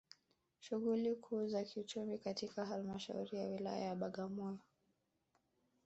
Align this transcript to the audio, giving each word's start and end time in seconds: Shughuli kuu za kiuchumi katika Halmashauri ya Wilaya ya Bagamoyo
Shughuli 0.59 1.15
kuu 1.15 1.47
za 1.47 1.63
kiuchumi 1.63 2.17
katika 2.17 2.65
Halmashauri 2.65 3.37
ya 3.37 3.47
Wilaya 3.47 3.85
ya 3.85 3.95
Bagamoyo 3.95 4.59